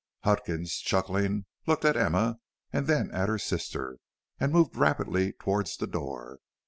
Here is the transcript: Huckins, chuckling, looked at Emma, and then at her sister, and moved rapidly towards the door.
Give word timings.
Huckins, 0.23 0.77
chuckling, 0.77 1.45
looked 1.67 1.85
at 1.85 1.95
Emma, 1.95 2.39
and 2.73 2.87
then 2.87 3.11
at 3.11 3.29
her 3.29 3.37
sister, 3.37 3.99
and 4.39 4.51
moved 4.51 4.75
rapidly 4.75 5.33
towards 5.33 5.77
the 5.77 5.85
door. 5.85 6.39